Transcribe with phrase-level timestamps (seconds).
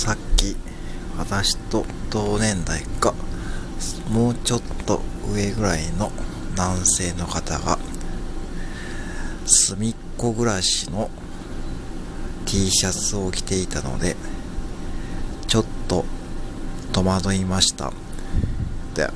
[0.00, 0.56] さっき
[1.18, 3.12] 私と同年代か
[4.10, 6.10] もうちょっと上ぐらいの
[6.56, 7.78] 男性の方が
[9.44, 11.10] 隅っこ暮らしの
[12.46, 14.16] T シャツを着ていたので
[15.46, 16.06] ちょっと
[16.94, 17.92] 戸惑いました。
[18.94, 19.10] で